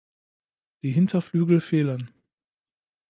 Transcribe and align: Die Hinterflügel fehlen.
Die 0.81 0.89
Hinterflügel 0.89 1.61
fehlen. 1.61 2.09